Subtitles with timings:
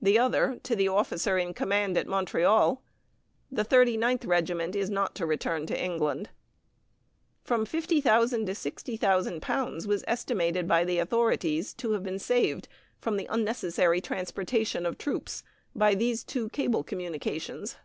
[0.00, 2.82] The other, to the officer in command at Montreal:
[3.52, 6.30] "The Thirty ninth Regiment is not to return to England."
[7.44, 8.18] From £50,000 to
[8.52, 12.66] £60,000 was estimated by the authorities to have been saved,
[13.06, 15.42] in the unnecessary transportation of troops,
[15.76, 17.76] by these two cable communications.